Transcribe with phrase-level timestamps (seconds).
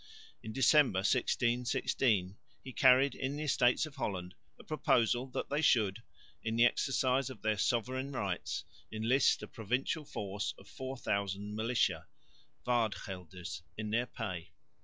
[0.41, 6.01] In December, 1616, he carried in the Estates of Holland a proposal that they should,
[6.41, 12.07] in the exercise of their sovereign rights, enlist a provincial force of 4000 militia
[12.65, 14.49] (waardgelders) in their pay.